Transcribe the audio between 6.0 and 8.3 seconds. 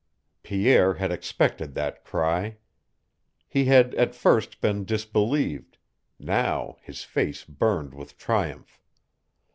now his face burned with